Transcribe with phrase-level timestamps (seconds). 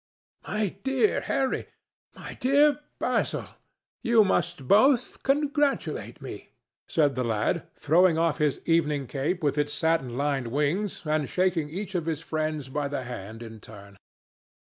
[0.47, 1.67] "My dear Harry,
[2.15, 3.45] my dear Basil,
[4.01, 6.49] you must both congratulate me!"
[6.87, 11.69] said the lad, throwing off his evening cape with its satin lined wings and shaking
[11.69, 13.95] each of his friends by the hand in turn.